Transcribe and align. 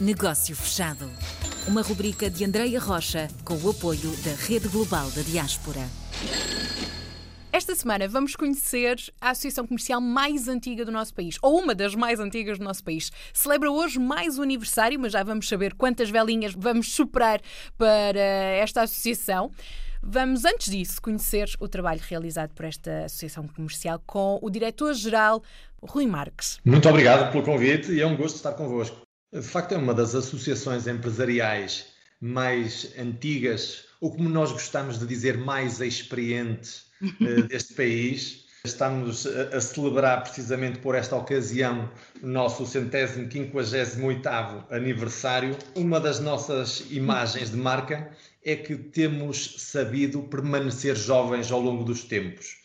Negócio 0.00 0.56
Fechado. 0.56 1.10
Uma 1.68 1.82
rubrica 1.82 2.30
de 2.30 2.42
Andreia 2.42 2.80
Rocha 2.80 3.28
com 3.44 3.52
o 3.52 3.68
apoio 3.68 4.10
da 4.24 4.32
Rede 4.46 4.66
Global 4.66 5.10
da 5.10 5.20
Diaspora. 5.20 5.86
Esta 7.52 7.74
semana 7.74 8.08
vamos 8.08 8.34
conhecer 8.34 8.96
a 9.20 9.28
associação 9.28 9.66
comercial 9.66 10.00
mais 10.00 10.48
antiga 10.48 10.86
do 10.86 10.90
nosso 10.90 11.12
país, 11.12 11.36
ou 11.42 11.60
uma 11.60 11.74
das 11.74 11.94
mais 11.94 12.18
antigas 12.18 12.58
do 12.58 12.64
nosso 12.64 12.82
país. 12.82 13.12
Celebra 13.34 13.70
hoje 13.70 13.98
mais 13.98 14.38
um 14.38 14.42
aniversário, 14.42 14.98
mas 14.98 15.12
já 15.12 15.22
vamos 15.22 15.46
saber 15.46 15.74
quantas 15.74 16.08
velinhas 16.08 16.54
vamos 16.56 16.94
superar 16.94 17.42
para 17.76 18.18
esta 18.18 18.80
associação. 18.80 19.50
Vamos, 20.02 20.46
antes 20.46 20.70
disso, 20.70 21.02
conhecer 21.02 21.50
o 21.60 21.68
trabalho 21.68 22.00
realizado 22.08 22.54
por 22.54 22.64
esta 22.64 23.04
associação 23.04 23.46
comercial 23.46 24.02
com 24.06 24.38
o 24.40 24.48
diretor-geral 24.48 25.42
Rui 25.82 26.06
Marques. 26.06 26.58
Muito 26.64 26.88
obrigado 26.88 27.30
pelo 27.30 27.44
convite 27.44 27.92
e 27.92 28.00
é 28.00 28.06
um 28.06 28.16
gosto 28.16 28.36
estar 28.36 28.54
convosco. 28.54 29.09
De 29.32 29.42
facto, 29.42 29.72
é 29.72 29.76
uma 29.76 29.94
das 29.94 30.16
associações 30.16 30.88
empresariais 30.88 31.86
mais 32.20 32.92
antigas, 32.98 33.84
ou 34.00 34.10
como 34.10 34.28
nós 34.28 34.50
gostamos 34.50 34.98
de 34.98 35.06
dizer, 35.06 35.38
mais 35.38 35.80
experientes 35.80 36.86
uh, 37.00 37.42
deste 37.46 37.74
país. 37.74 38.44
Estamos 38.64 39.28
a, 39.28 39.56
a, 39.56 39.60
celebrar 39.60 40.24
precisamente 40.24 40.80
por 40.80 40.96
esta 40.96 41.14
ocasião 41.14 41.88
o 42.20 42.26
nosso 42.26 42.66
centésimo, 42.66 43.28
quinquagésimo 43.28 44.08
oitavo 44.08 44.64
aniversário. 44.68 45.56
Uma 45.76 46.00
das 46.00 46.18
nossas 46.18 46.84
imagens 46.90 47.50
de 47.50 47.56
marca 47.56 48.10
é 48.44 48.56
que 48.56 48.74
temos 48.74 49.54
sabido 49.58 50.24
permanecer 50.24 50.96
jovens 50.96 51.52
ao 51.52 51.60
longo 51.60 51.84
dos 51.84 52.02
tempos. 52.02 52.58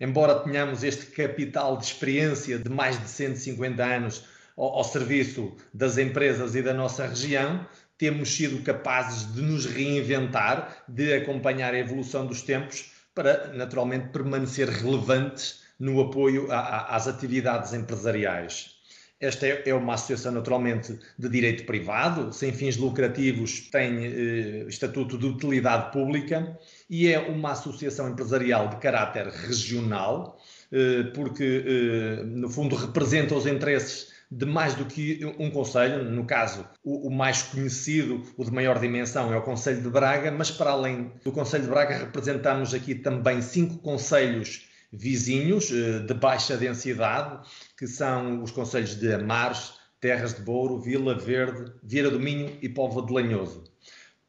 Embora 0.00 0.38
tenhamos 0.38 0.84
este 0.84 1.06
capital 1.06 1.76
de 1.76 1.86
experiência 1.86 2.60
de 2.60 2.70
mais 2.70 2.98
de 3.00 3.08
150 3.08 3.84
anos 3.84 4.24
ao, 4.62 4.76
ao 4.76 4.84
serviço 4.84 5.52
das 5.74 5.98
empresas 5.98 6.54
e 6.54 6.62
da 6.62 6.72
nossa 6.72 7.06
região, 7.06 7.66
temos 7.98 8.34
sido 8.34 8.62
capazes 8.62 9.32
de 9.34 9.42
nos 9.42 9.66
reinventar, 9.66 10.84
de 10.88 11.12
acompanhar 11.14 11.74
a 11.74 11.78
evolução 11.78 12.26
dos 12.26 12.42
tempos 12.42 12.92
para, 13.14 13.52
naturalmente, 13.54 14.08
permanecer 14.08 14.68
relevantes 14.68 15.62
no 15.78 16.00
apoio 16.00 16.50
a, 16.50 16.58
a, 16.58 16.96
às 16.96 17.08
atividades 17.08 17.72
empresariais. 17.72 18.76
Esta 19.20 19.46
é, 19.46 19.62
é 19.66 19.74
uma 19.74 19.94
associação, 19.94 20.32
naturalmente, 20.32 20.98
de 21.16 21.28
direito 21.28 21.64
privado, 21.64 22.32
sem 22.32 22.52
fins 22.52 22.76
lucrativos, 22.76 23.68
tem 23.70 24.04
eh, 24.04 24.64
estatuto 24.66 25.16
de 25.16 25.26
utilidade 25.26 25.92
pública 25.92 26.58
e 26.90 27.06
é 27.06 27.20
uma 27.20 27.52
associação 27.52 28.08
empresarial 28.10 28.68
de 28.68 28.76
caráter 28.78 29.28
regional, 29.28 30.40
eh, 30.72 31.04
porque, 31.14 31.64
eh, 31.64 32.24
no 32.24 32.48
fundo, 32.48 32.74
representa 32.74 33.36
os 33.36 33.46
interesses 33.46 34.11
de 34.34 34.46
mais 34.46 34.74
do 34.74 34.86
que 34.86 35.20
um 35.38 35.50
conselho, 35.50 36.04
no 36.04 36.24
caso, 36.24 36.66
o, 36.82 37.08
o, 37.08 37.10
mais 37.10 37.42
conhecido, 37.42 38.22
o 38.36 38.44
de 38.44 38.50
maior 38.50 38.78
dimensão, 38.80 39.32
é 39.32 39.36
o 39.36 39.42
Conselho 39.42 39.82
de 39.82 39.90
Braga, 39.90 40.30
mas 40.30 40.50
para 40.50 40.70
além 40.70 41.12
do 41.22 41.30
Conselho 41.30 41.64
de 41.64 41.68
Braga, 41.68 41.98
representamos 41.98 42.72
aqui 42.72 42.94
também 42.94 43.42
cinco 43.42 43.78
conselhos 43.78 44.68
vizinhos 44.90 45.70
eh, 45.70 46.00
de 46.00 46.14
baixa 46.14 46.56
densidade, 46.56 47.46
que 47.76 47.86
são 47.86 48.42
os 48.42 48.50
conselhos 48.50 48.94
de 48.94 49.12
Amares, 49.12 49.74
Terras 50.00 50.34
de 50.34 50.42
Bouro, 50.42 50.80
Vila 50.80 51.14
Verde, 51.18 51.72
Vieira 51.82 52.10
do 52.10 52.18
Minho 52.18 52.56
e 52.62 52.68
Póvoa 52.68 53.06
de 53.06 53.12
Lanhoso. 53.12 53.71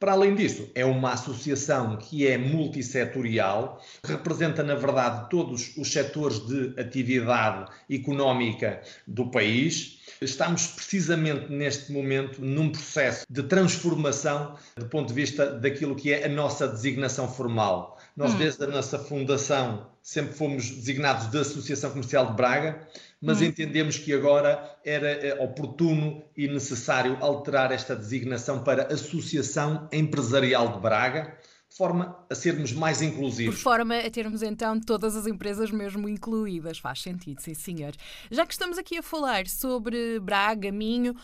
Para 0.03 0.11
além 0.11 0.35
disso, 0.35 0.69
é 0.75 0.83
uma 0.83 1.13
associação 1.13 1.95
que 1.95 2.27
é 2.27 2.37
multissetorial, 2.37 3.81
representa, 4.03 4.61
na 4.61 4.75
verdade, 4.75 5.29
todos 5.29 5.77
os 5.77 5.93
setores 5.93 6.45
de 6.45 6.77
atividade 6.77 7.71
económica 7.89 8.81
do 9.07 9.31
país. 9.31 10.01
Estamos 10.19 10.67
precisamente 10.67 11.49
neste 11.49 11.93
momento 11.93 12.41
num 12.41 12.69
processo 12.69 13.25
de 13.29 13.43
transformação 13.43 14.57
do 14.75 14.87
ponto 14.87 15.07
de 15.07 15.13
vista 15.13 15.53
daquilo 15.53 15.95
que 15.95 16.11
é 16.11 16.25
a 16.25 16.29
nossa 16.29 16.67
designação 16.67 17.25
formal. 17.25 17.97
Nós, 18.17 18.33
hum. 18.33 18.39
desde 18.39 18.61
a 18.61 18.67
nossa 18.67 18.99
fundação, 18.99 19.87
sempre 20.01 20.33
fomos 20.33 20.69
designados 20.69 21.31
de 21.31 21.37
Associação 21.37 21.91
Comercial 21.91 22.25
de 22.25 22.33
Braga, 22.33 22.85
mas 23.23 23.39
hum. 23.39 23.45
entendemos 23.45 23.97
que 23.97 24.11
agora 24.13 24.77
era 24.83 25.07
eh, 25.07 25.41
oportuno 25.41 26.21
e 26.35 26.45
necessário 26.45 27.17
alterar 27.21 27.71
esta 27.71 27.95
designação 27.95 28.63
para 28.65 28.93
Associação 28.93 29.87
Empresarial 29.93 30.73
de 30.73 30.79
Braga, 30.79 31.37
de 31.69 31.77
forma 31.77 32.17
a 32.29 32.35
sermos 32.35 32.73
mais 32.73 33.01
inclusivos. 33.01 33.55
Por 33.55 33.61
forma 33.61 33.97
a 33.97 34.11
termos 34.11 34.43
então 34.43 34.77
todas 34.77 35.15
as 35.15 35.25
empresas 35.25 35.71
mesmo 35.71 36.09
incluídas. 36.09 36.79
Faz 36.79 37.01
sentido, 37.01 37.41
sim, 37.41 37.53
senhor. 37.53 37.93
Já 38.29 38.45
que 38.45 38.51
estamos 38.51 38.77
aqui 38.77 38.97
a 38.97 39.01
falar 39.01 39.47
sobre 39.47 40.19
Braga, 40.19 40.69
Minho, 40.69 41.15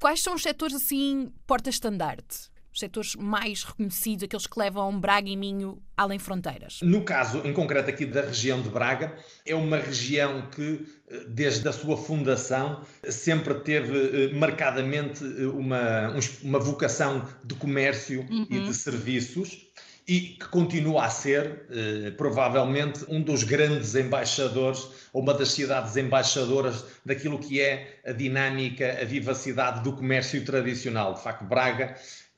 quais 0.00 0.20
são 0.20 0.34
os 0.34 0.42
setores 0.42 0.74
assim 0.74 1.32
porta-estandarte? 1.46 2.52
Os 2.74 2.80
setores 2.80 3.14
mais 3.14 3.62
reconhecidos, 3.62 4.24
aqueles 4.24 4.46
que 4.48 4.58
levam 4.58 4.98
Braga 4.98 5.28
e 5.28 5.36
Minho 5.36 5.80
além 5.96 6.18
fronteiras? 6.18 6.80
No 6.82 7.02
caso, 7.04 7.40
em 7.44 7.52
concreto 7.52 7.88
aqui 7.88 8.04
da 8.04 8.22
região 8.22 8.60
de 8.60 8.68
Braga, 8.68 9.16
é 9.46 9.54
uma 9.54 9.78
região 9.78 10.50
que, 10.50 10.84
eh, 11.08 11.24
desde 11.28 11.66
a 11.68 11.72
sua 11.72 11.96
fundação, 11.96 12.82
sempre 13.08 13.54
teve 13.60 14.26
eh, 14.26 14.34
marcadamente 14.34 15.24
eh, 15.24 15.46
uma, 15.46 16.12
uma 16.42 16.58
vocação 16.58 17.26
de 17.44 17.54
comércio 17.54 18.26
uhum. 18.28 18.46
e 18.50 18.60
de 18.60 18.74
serviços 18.74 19.68
e 20.06 20.20
que 20.20 20.48
continua 20.48 21.04
a 21.04 21.10
ser, 21.10 21.66
eh, 21.70 22.10
provavelmente, 22.10 23.04
um 23.08 23.22
dos 23.22 23.44
grandes 23.44 23.94
embaixadores, 23.94 24.88
ou 25.12 25.22
uma 25.22 25.32
das 25.32 25.52
cidades 25.52 25.96
embaixadoras 25.96 26.84
daquilo 27.06 27.38
que 27.38 27.60
é 27.60 28.00
a 28.04 28.12
dinâmica, 28.12 28.98
a 29.00 29.04
vivacidade 29.04 29.82
do 29.82 29.94
comércio 29.94 30.44
tradicional. 30.44 31.14
De 31.14 31.22
facto, 31.22 31.44
Braga 31.44 31.94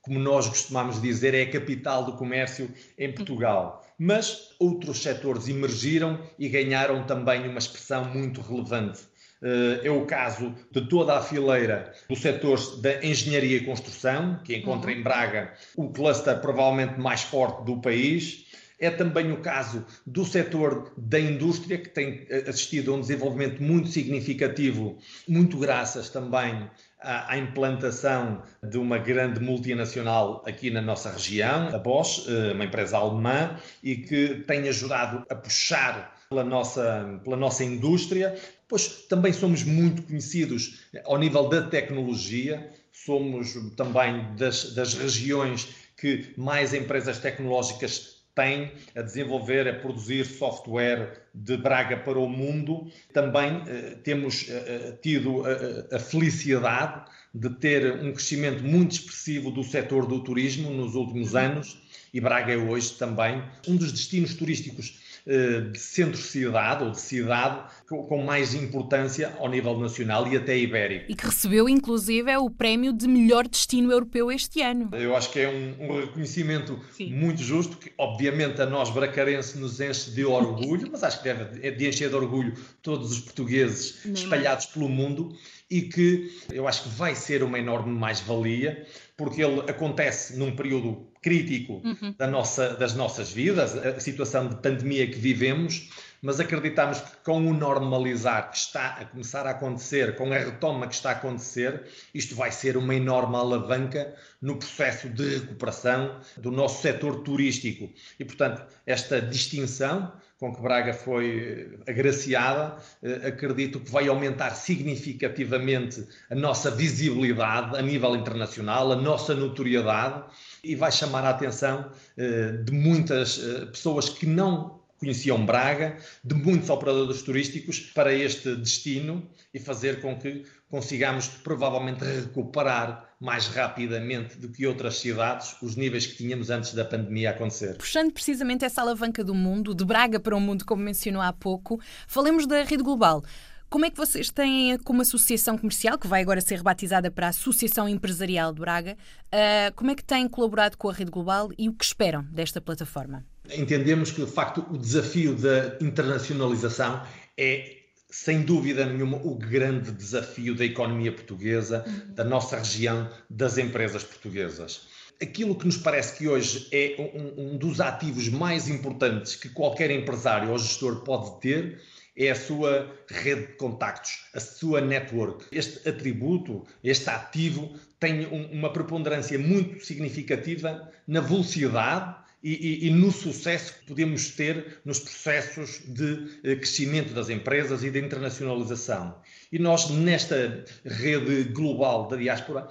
como 0.06 0.20
nós 0.20 0.48
costumamos 0.48 1.02
dizer, 1.02 1.34
é 1.34 1.42
a 1.42 1.50
capital 1.50 2.04
do 2.04 2.12
comércio 2.12 2.70
em 2.96 3.12
Portugal. 3.12 3.84
Mas 3.98 4.50
outros 4.58 5.02
setores 5.02 5.48
emergiram 5.48 6.20
e 6.38 6.48
ganharam 6.48 7.04
também 7.04 7.48
uma 7.48 7.58
expressão 7.58 8.04
muito 8.04 8.40
relevante. 8.40 9.00
Eh, 9.42 9.80
é 9.84 9.90
o 9.90 10.06
caso 10.06 10.54
de 10.70 10.88
toda 10.88 11.16
a 11.16 11.22
fileira 11.22 11.92
do 12.08 12.14
setor 12.14 12.80
da 12.80 13.04
engenharia 13.04 13.56
e 13.56 13.64
construção, 13.64 14.40
que 14.44 14.56
encontra 14.56 14.92
uhum. 14.92 14.98
em 14.98 15.02
Braga 15.02 15.52
o 15.76 15.90
cluster 15.90 16.40
provavelmente 16.40 16.98
mais 17.00 17.22
forte 17.22 17.64
do 17.64 17.80
país. 17.80 18.46
É 18.78 18.90
também 18.90 19.32
o 19.32 19.40
caso 19.40 19.86
do 20.06 20.24
setor 20.24 20.92
da 20.98 21.18
indústria, 21.18 21.78
que 21.78 21.88
tem 21.88 22.26
eh, 22.28 22.44
assistido 22.46 22.92
a 22.92 22.96
um 22.96 23.00
desenvolvimento 23.00 23.62
muito 23.62 23.88
significativo, 23.88 24.98
muito 25.26 25.56
graças 25.58 26.10
também 26.10 26.68
à 27.00 27.38
implantação 27.38 28.42
de 28.62 28.78
uma 28.78 28.98
grande 28.98 29.40
multinacional 29.40 30.42
aqui 30.46 30.70
na 30.70 30.82
nossa 30.82 31.10
região, 31.10 31.68
a 31.68 31.78
Bosch, 31.78 32.26
eh, 32.28 32.52
uma 32.52 32.64
empresa 32.64 32.98
alemã, 32.98 33.58
e 33.82 33.96
que 33.96 34.44
tem 34.46 34.68
ajudado 34.68 35.24
a 35.30 35.34
puxar 35.34 36.14
pela 36.28 36.44
nossa, 36.44 37.20
pela 37.24 37.36
nossa 37.36 37.64
indústria. 37.64 38.34
Pois 38.68 38.88
também 39.08 39.32
somos 39.32 39.62
muito 39.62 40.02
conhecidos 40.02 40.80
ao 41.04 41.16
nível 41.18 41.48
da 41.48 41.62
tecnologia, 41.62 42.68
somos 42.92 43.54
também 43.76 44.34
das, 44.36 44.74
das 44.74 44.94
regiões 44.94 45.68
que 45.96 46.34
mais 46.36 46.74
empresas 46.74 47.18
tecnológicas 47.18 48.15
tem 48.36 48.70
a 48.94 49.00
desenvolver, 49.00 49.66
a 49.66 49.72
produzir 49.72 50.26
software 50.26 51.22
de 51.34 51.56
Braga 51.56 51.96
para 51.96 52.18
o 52.18 52.28
mundo. 52.28 52.86
Também 53.12 53.62
eh, 53.66 53.96
temos 54.04 54.48
eh, 54.48 54.52
eh 54.52 54.92
tido 55.02 55.42
a, 55.44 55.96
a, 55.96 55.98
felicidade 55.98 57.10
de 57.36 57.50
ter 57.50 58.02
um 58.02 58.12
crescimento 58.12 58.64
muito 58.64 58.92
expressivo 58.92 59.50
do 59.50 59.62
setor 59.62 60.06
do 60.06 60.20
turismo 60.20 60.70
nos 60.70 60.94
últimos 60.94 61.34
anos 61.34 61.78
e 62.12 62.20
Braga 62.20 62.52
é 62.52 62.56
hoje 62.56 62.92
também 62.94 63.42
um 63.68 63.76
dos 63.76 63.92
destinos 63.92 64.34
turísticos 64.34 64.98
eh, 65.26 65.60
de 65.72 65.78
centro-cidade 65.78 66.84
ou 66.84 66.92
de 66.92 67.00
cidade 67.00 67.64
com 67.88 68.22
mais 68.22 68.54
importância 68.54 69.34
ao 69.38 69.50
nível 69.50 69.76
nacional 69.78 70.26
e 70.32 70.36
até 70.36 70.56
ibérico. 70.56 71.10
E 71.10 71.16
que 71.16 71.26
recebeu, 71.26 71.68
inclusive, 71.68 72.30
é 72.30 72.38
o 72.38 72.48
prémio 72.48 72.92
de 72.92 73.08
melhor 73.08 73.46
destino 73.48 73.90
europeu 73.90 74.30
este 74.30 74.62
ano. 74.62 74.88
Eu 74.92 75.16
acho 75.16 75.32
que 75.32 75.40
é 75.40 75.48
um, 75.48 75.74
um 75.84 76.00
reconhecimento 76.00 76.78
Sim. 76.92 77.12
muito 77.12 77.42
justo, 77.42 77.76
que 77.76 77.92
obviamente 77.98 78.62
a 78.62 78.66
nós 78.66 78.88
bracarense 78.88 79.58
nos 79.58 79.80
enche 79.80 80.12
de 80.12 80.24
orgulho, 80.24 80.88
mas 80.92 81.02
acho 81.02 81.18
que 81.18 81.24
deve 81.24 81.72
de 81.72 81.88
encher 81.88 82.08
de 82.08 82.14
orgulho 82.14 82.54
todos 82.80 83.10
os 83.10 83.18
portugueses 83.18 84.04
Não. 84.04 84.14
espalhados 84.14 84.66
pelo 84.66 84.88
mundo 84.88 85.36
e 85.70 85.82
que 85.82 86.30
eu 86.52 86.68
acho 86.68 86.84
que 86.84 86.88
vai 86.90 87.14
ser 87.14 87.42
uma 87.42 87.58
enorme 87.58 87.92
mais-valia, 87.92 88.86
porque 89.16 89.42
ele 89.42 89.60
acontece 89.68 90.36
num 90.36 90.54
período 90.54 91.06
crítico 91.20 91.82
uhum. 91.84 92.14
da 92.16 92.26
nossa, 92.26 92.74
das 92.74 92.94
nossas 92.94 93.32
vidas, 93.32 93.76
a 93.76 93.98
situação 93.98 94.48
de 94.48 94.56
pandemia 94.56 95.06
que 95.08 95.18
vivemos, 95.18 95.90
mas 96.22 96.40
acreditamos 96.40 97.00
que 97.00 97.16
com 97.24 97.46
o 97.46 97.52
normalizar 97.52 98.50
que 98.50 98.56
está 98.56 98.96
a 99.00 99.04
começar 99.04 99.46
a 99.46 99.50
acontecer, 99.50 100.16
com 100.16 100.32
a 100.32 100.38
retoma 100.38 100.86
que 100.86 100.94
está 100.94 101.10
a 101.10 101.12
acontecer, 101.12 101.84
isto 102.14 102.34
vai 102.34 102.50
ser 102.50 102.76
uma 102.76 102.94
enorme 102.94 103.36
alavanca 103.36 104.14
no 104.40 104.56
processo 104.56 105.08
de 105.08 105.38
recuperação 105.38 106.20
do 106.36 106.50
nosso 106.50 106.82
setor 106.82 107.22
turístico. 107.22 107.90
E, 108.18 108.24
portanto, 108.24 108.64
esta 108.86 109.20
distinção 109.20 110.12
com 110.38 110.54
que 110.54 110.60
Braga 110.60 110.92
foi 110.92 111.78
agraciada, 111.88 112.76
eh, 113.02 113.28
acredito 113.28 113.80
que 113.80 113.90
vai 113.90 114.06
aumentar 114.06 114.50
significativamente 114.50 116.06
a 116.30 116.34
nossa 116.34 116.70
visibilidade 116.70 117.76
a 117.76 117.80
nível 117.80 118.14
internacional, 118.14 118.92
a 118.92 118.96
nossa 118.96 119.34
notoriedade 119.34 120.24
e 120.62 120.74
vai 120.74 120.92
chamar 120.92 121.24
a 121.24 121.30
atenção 121.30 121.90
eh, 122.18 122.52
de 122.64 122.72
muitas 122.72 123.38
eh, 123.38 123.66
pessoas 123.66 124.10
que 124.10 124.26
não 124.26 124.80
conheciam 124.98 125.44
Braga, 125.44 125.98
de 126.24 126.34
muitos 126.34 126.70
operadores 126.70 127.22
turísticos 127.22 127.80
para 127.80 128.12
este 128.12 128.56
destino 128.56 129.28
e 129.52 129.58
fazer 129.58 130.00
com 130.00 130.18
que 130.18 130.44
consigamos 130.68 131.28
provavelmente 131.28 132.04
recuperar 132.04 133.08
mais 133.20 133.46
rapidamente 133.46 134.36
do 134.36 134.48
que 134.48 134.66
outras 134.66 134.98
cidades 134.98 135.56
os 135.62 135.76
níveis 135.76 136.06
que 136.06 136.16
tínhamos 136.16 136.50
antes 136.50 136.74
da 136.74 136.84
pandemia 136.84 137.30
acontecer. 137.30 137.76
Puxando 137.76 138.12
precisamente 138.12 138.64
essa 138.64 138.82
alavanca 138.82 139.22
do 139.22 139.34
mundo, 139.34 139.74
de 139.74 139.84
Braga 139.84 140.20
para 140.20 140.36
o 140.36 140.40
mundo, 140.40 140.64
como 140.64 140.82
mencionou 140.82 141.22
há 141.22 141.32
pouco, 141.32 141.80
falemos 142.06 142.46
da 142.46 142.62
rede 142.62 142.82
global. 142.82 143.22
Como 143.68 143.84
é 143.84 143.90
que 143.90 143.96
vocês 143.96 144.30
têm, 144.30 144.78
como 144.78 145.02
associação 145.02 145.58
comercial, 145.58 145.98
que 145.98 146.06
vai 146.06 146.22
agora 146.22 146.40
ser 146.40 146.56
rebatizada 146.56 147.10
para 147.10 147.26
a 147.26 147.30
Associação 147.30 147.88
Empresarial 147.88 148.52
de 148.52 148.60
Braga, 148.60 148.96
uh, 149.26 149.74
como 149.74 149.90
é 149.90 149.94
que 149.94 150.04
têm 150.04 150.28
colaborado 150.28 150.78
com 150.78 150.88
a 150.88 150.92
Rede 150.92 151.10
Global 151.10 151.50
e 151.58 151.68
o 151.68 151.72
que 151.72 151.84
esperam 151.84 152.22
desta 152.30 152.60
plataforma? 152.60 153.24
Entendemos 153.54 154.10
que, 154.10 154.24
de 154.24 154.30
facto, 154.30 154.64
o 154.70 154.78
desafio 154.78 155.34
da 155.34 155.76
internacionalização 155.80 157.02
é 157.36 157.76
sem 158.10 158.42
dúvida 158.42 158.86
nenhuma, 158.86 159.18
o 159.18 159.34
grande 159.34 159.90
desafio 159.90 160.54
da 160.54 160.64
economia 160.64 161.12
portuguesa, 161.12 161.84
uhum. 161.86 162.14
da 162.14 162.24
nossa 162.24 162.56
região, 162.56 163.10
das 163.28 163.58
empresas 163.58 164.04
portuguesas. 164.04 164.88
Aquilo 165.20 165.54
que 165.54 165.66
nos 165.66 165.76
parece 165.76 166.16
que 166.16 166.28
hoje 166.28 166.68
é 166.72 166.96
um, 166.98 167.54
um, 167.54 167.56
dos 167.58 167.80
ativos 167.80 168.28
mais 168.28 168.68
importantes 168.68 169.34
que 169.34 169.48
qualquer 169.48 169.90
empresário 169.90 170.50
ou 170.50 170.58
gestor 170.58 171.02
pode 171.02 171.40
ter 171.40 171.80
é 172.16 172.30
a 172.30 172.34
sua 172.34 172.90
rede 173.08 173.48
de 173.48 173.52
contactos, 173.54 174.26
a 174.34 174.40
sua 174.40 174.80
network. 174.80 175.44
Este 175.52 175.86
atributo, 175.86 176.66
este 176.82 177.10
ativo, 177.10 177.74
tem 177.98 178.26
um, 178.26 178.46
uma 178.52 178.72
preponderância 178.72 179.38
muito 179.38 179.84
significativa 179.84 180.90
na 181.06 181.20
velocidade 181.20 182.25
e, 182.46 182.84
e, 182.84 182.86
e, 182.86 182.90
no 182.90 183.10
sucesso 183.10 183.74
que 183.74 183.86
podemos 183.86 184.30
ter 184.30 184.78
nos 184.84 185.00
processos 185.00 185.80
de 185.84 186.38
eh, 186.44 186.54
crescimento 186.54 187.12
das 187.12 187.28
empresas 187.28 187.82
e 187.82 187.90
de 187.90 187.98
internacionalização. 187.98 189.20
E 189.50 189.58
nós, 189.58 189.90
nesta 189.90 190.64
rede 190.84 191.42
global 191.50 192.06
da 192.06 192.14
diáspora, 192.14 192.68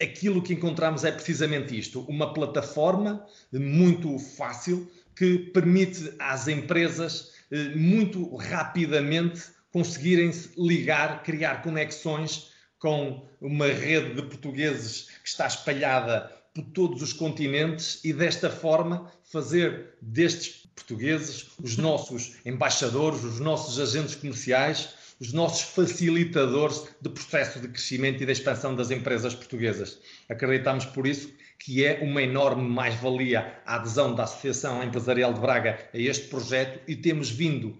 aquilo 0.00 0.40
que 0.40 0.54
encontramos 0.54 1.02
é 1.02 1.10
precisamente 1.10 1.76
isto: 1.76 2.02
uma 2.02 2.32
plataforma 2.32 3.26
muito 3.52 4.16
fácil 4.16 4.88
que 5.16 5.38
permite 5.38 6.12
às 6.20 6.46
empresas 6.46 7.32
eh, 7.50 7.74
muito 7.74 8.36
rapidamente 8.36 9.42
conseguirem 9.72 10.30
se 10.30 10.50
ligar, 10.56 11.24
criar 11.24 11.62
conexões 11.62 12.52
com 12.78 13.26
uma 13.40 13.66
rede 13.66 14.14
de 14.14 14.22
portugueses 14.22 15.08
que 15.20 15.28
está 15.28 15.48
espalhada 15.48 16.30
por 16.56 16.64
todos 16.72 17.02
os 17.02 17.12
continentes 17.12 18.02
e 18.02 18.14
desta 18.14 18.48
forma 18.48 19.12
fazer 19.24 19.94
destes 20.00 20.66
portugueses 20.74 21.48
os 21.62 21.76
nossos 21.78 22.36
embaixadores, 22.46 23.22
os 23.22 23.38
nossos 23.38 23.78
agentes 23.78 24.14
comerciais, 24.14 24.94
os 25.20 25.34
nossos 25.34 25.62
facilitadores 25.74 26.84
de 27.00 27.10
processo 27.10 27.60
de 27.60 27.68
crescimento 27.68 28.22
e 28.22 28.26
de 28.26 28.32
expansão 28.32 28.74
das 28.74 28.90
empresas 28.90 29.34
portuguesas. 29.34 29.98
Acreditamos 30.30 30.86
por 30.86 31.06
isso 31.06 31.30
que 31.58 31.84
é 31.84 32.00
uma 32.02 32.22
enorme 32.22 32.68
mais-valia 32.68 33.60
a 33.66 33.76
adesão 33.76 34.14
da 34.14 34.24
Associação 34.24 34.82
Empresarial 34.82 35.32
de 35.32 35.40
Braga 35.40 35.78
a 35.92 35.98
este 35.98 36.28
projeto 36.28 36.80
e 36.86 36.96
temos 36.96 37.30
vindo 37.30 37.76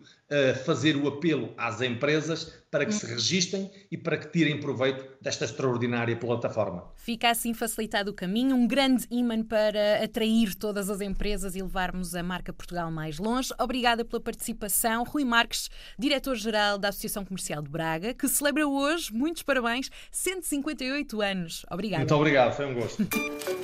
fazer 0.64 0.96
o 0.96 1.06
apelo 1.06 1.55
às 1.56 1.81
empresas 1.81 2.52
para 2.70 2.84
que 2.84 2.93
se 2.93 3.06
registrem 3.06 3.70
e 3.90 3.96
para 3.96 4.19
que 4.19 4.28
tirem 4.28 4.61
proveito 4.61 5.06
desta 5.23 5.44
extraordinária 5.44 6.17
plataforma. 6.17 6.93
Fica 6.96 7.31
assim 7.31 7.55
facilitado 7.55 8.11
o 8.11 8.14
caminho, 8.14 8.56
um 8.56 8.67
grande 8.67 9.06
imã 9.11 9.43
para 9.43 10.02
atrair 10.05 10.55
todas 10.55 10.90
as 10.90 11.00
empresas 11.00 11.55
e 11.55 11.62
levarmos 11.62 12.14
a 12.14 12.23
marca 12.23 12.52
Portugal 12.52 12.90
mais 12.90 13.19
longe. 13.19 13.50
Obrigada 13.58 14.05
pela 14.05 14.20
participação. 14.20 15.05
Rui 15.05 15.25
Marques, 15.25 15.70
diretor-geral 15.99 16.76
da 16.76 16.88
Associação 16.88 17.25
Comercial 17.25 17.62
de 17.62 17.70
Braga, 17.70 18.12
que 18.12 18.28
celebra 18.28 18.67
hoje, 18.67 19.12
muitos 19.12 19.43
parabéns, 19.43 19.88
158 20.11 21.23
anos. 21.23 21.64
Obrigada. 21.70 22.00
Muito 22.00 22.14
obrigado, 22.14 22.55
foi 22.55 22.67
um 22.67 22.75
gosto. 22.75 23.06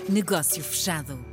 Negócio 0.09 0.62
fechado. 0.62 1.31